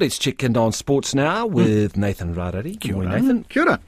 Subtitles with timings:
[0.00, 2.00] Let's check in on sports now with hmm.
[2.00, 2.78] Nathan Rarere.
[2.78, 3.44] Good morning, Nathan.
[3.44, 3.80] Kia ora.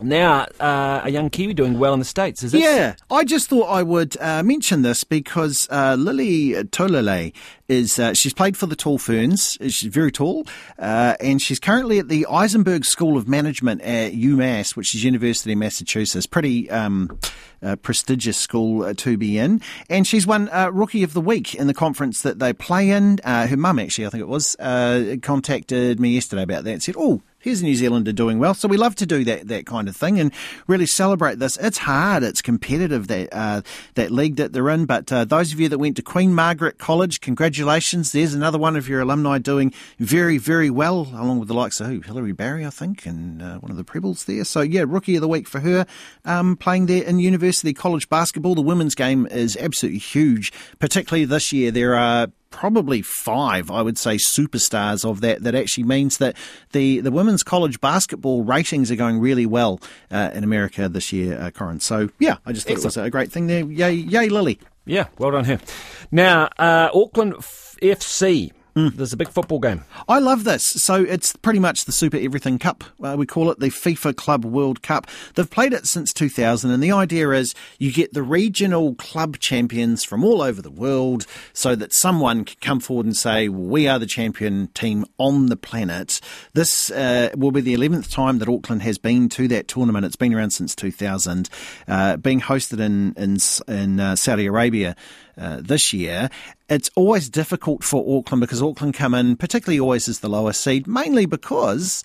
[0.00, 2.60] Now, uh, a young Kiwi doing well in the States, is it?
[2.60, 7.32] Yeah, I just thought I would uh, mention this because uh, Lily Tolele
[7.68, 9.58] is, uh, she's played for the Tall Ferns.
[9.60, 10.46] She's very tall,
[10.78, 15.52] uh, and she's currently at the Isenberg School of Management at UMass, which is University
[15.52, 16.26] of Massachusetts.
[16.26, 17.18] Pretty um,
[17.60, 19.60] uh, prestigious school to be in.
[19.90, 23.18] And she's won Rookie of the Week in the conference that they play in.
[23.24, 24.56] her mum, actually, I think it was,
[25.22, 28.54] contacted me yesterday about that and said, oh, here's a New Zealander doing well.
[28.54, 30.32] So we love to do that that kind of thing and
[30.66, 31.56] really celebrate this.
[31.58, 33.62] It's hard, it's competitive that uh,
[33.94, 34.86] that league that they're in.
[34.86, 38.12] But uh, those of you that went to Queen Margaret College, congratulations.
[38.12, 41.86] There's another one of your alumni doing very very well, along with the likes of
[41.88, 44.44] who Hilary Barry, I think, and uh, one of the Prebbles there.
[44.44, 45.86] So yeah, rookie of the week for her,
[46.24, 48.54] um, playing there in University College basketball.
[48.54, 51.70] The women's game is absolutely huge, particularly this year.
[51.70, 55.42] There are probably five, I would say, superstars of that.
[55.42, 56.36] That actually means that
[56.72, 61.38] the, the women's college basketball ratings are going really well uh, in America this year,
[61.40, 61.80] uh, Corin.
[61.80, 62.96] So, yeah, I just thought Excellent.
[62.96, 63.64] it was a great thing there.
[63.64, 64.58] Yay, yay, Lily.
[64.84, 65.60] Yeah, well done here.
[66.10, 68.94] Now, uh, Auckland FC Mm.
[68.94, 69.82] There's a big football game.
[70.08, 70.62] I love this.
[70.62, 72.84] So it's pretty much the Super Everything Cup.
[73.02, 75.08] Uh, we call it the FIFA Club World Cup.
[75.34, 80.04] They've played it since 2000, and the idea is you get the regional club champions
[80.04, 83.98] from all over the world so that someone can come forward and say, We are
[83.98, 86.20] the champion team on the planet.
[86.52, 90.06] This uh, will be the 11th time that Auckland has been to that tournament.
[90.06, 91.50] It's been around since 2000,
[91.88, 93.38] uh, being hosted in, in,
[93.74, 94.94] in uh, Saudi Arabia.
[95.38, 96.28] Uh, this year.
[96.68, 100.88] It's always difficult for Auckland because Auckland come in, particularly always as the lowest seed,
[100.88, 102.02] mainly because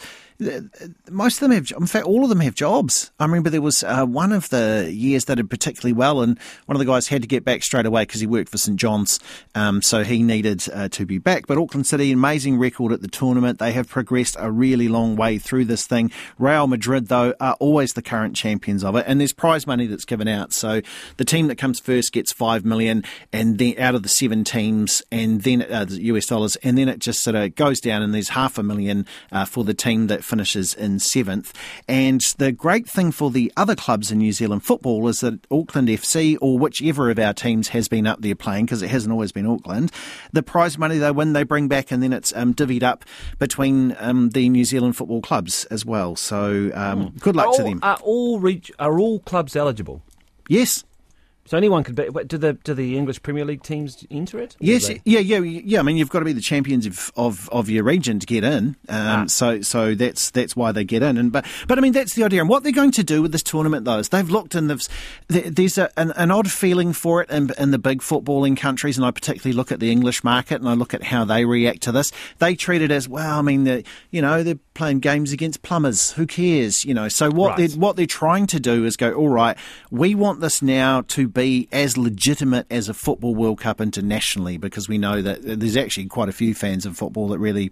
[1.09, 3.11] most of them have, in fact, all of them have jobs.
[3.19, 6.75] I remember there was uh, one of the years that did particularly well, and one
[6.75, 9.19] of the guys had to get back straight away because he worked for St John's,
[9.55, 11.47] um, so he needed uh, to be back.
[11.47, 13.59] But Auckland City, amazing record at the tournament.
[13.59, 16.11] They have progressed a really long way through this thing.
[16.37, 20.05] Real Madrid, though, are always the current champions of it, and there's prize money that's
[20.05, 20.53] given out.
[20.53, 20.81] So
[21.17, 25.01] the team that comes first gets five million, and then out of the seven teams,
[25.11, 28.13] and then uh, the US dollars, and then it just sort of goes down, and
[28.13, 31.53] there's half a million uh, for the team that finishes in seventh.
[31.87, 35.89] And the great thing for the other clubs in New Zealand football is that Auckland
[35.89, 39.31] FC or whichever of our teams has been up there playing, because it hasn't always
[39.31, 39.91] been Auckland,
[40.31, 43.05] the prize money they win they bring back and then it's um, divvied up
[43.37, 46.15] between um, the New Zealand football clubs as well.
[46.15, 47.17] So um, hmm.
[47.19, 47.79] good luck all, to them.
[47.83, 50.01] Are all, re- are all clubs eligible?
[50.49, 50.83] Yes.
[51.45, 52.07] So anyone could be.
[52.25, 54.55] Do the do the English Premier League teams enter it?
[54.59, 55.79] Yes, yeah, yeah, yeah.
[55.79, 58.45] I mean, you've got to be the champions of, of, of your region to get
[58.45, 58.77] in.
[58.87, 59.25] Um, ah.
[59.27, 61.17] So so that's that's why they get in.
[61.17, 62.39] And but but I mean, that's the idea.
[62.39, 64.81] And what they're going to do with this tournament, though, is they've looked and they've
[65.27, 69.05] there's a, an, an odd feeling for it in, in the big footballing countries, and
[69.05, 71.91] I particularly look at the English market and I look at how they react to
[71.91, 72.13] this.
[72.39, 73.39] They treat it as well.
[73.39, 76.13] I mean, the, you know, they're playing games against plumbers.
[76.13, 76.85] Who cares?
[76.85, 77.09] You know.
[77.09, 77.69] So what right.
[77.69, 79.57] they're what they're trying to do is go, all right,
[79.91, 84.87] we want this now to be as legitimate as a Football World Cup internationally because
[84.87, 87.71] we know that there's actually quite a few fans of football that really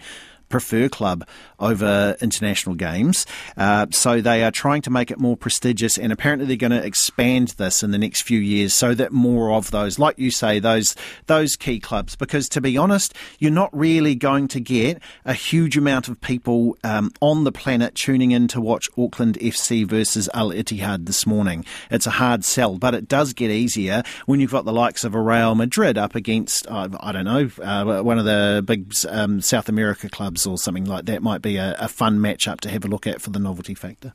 [0.52, 1.28] prefer club
[1.60, 3.26] over international games.
[3.58, 6.86] Uh, so they are trying to make it more prestigious, and apparently they're going to
[6.86, 10.60] expand this in the next few years so that more of those, like you say,
[10.60, 10.96] those
[11.28, 12.16] those key clubs.
[12.16, 16.78] Because to be honest, you're not really going to get a huge amount of people
[16.84, 21.66] um, on the planet tuning in to watch Auckland FC versus Al Ittihad this morning.
[21.90, 25.16] It's a hard sell, but it does get easier when you've got the likes of
[25.16, 29.42] a Real Madrid up against, uh, I don't know, uh, one of the big um,
[29.42, 32.86] South America clubs or something like that might be a, a fun matchup to have
[32.86, 34.10] a look at for the novelty factor.